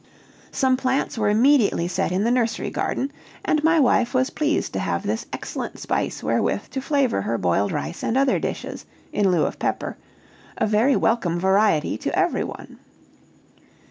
[0.51, 3.11] Some plants were immediately set in the nursery garden,
[3.45, 7.71] and my wife was pleased to have this excellent spice wherewith to flavor her boiled
[7.71, 9.97] rice and other dishes, in lieu of pepper
[10.57, 12.79] a very welcome variety to everyone.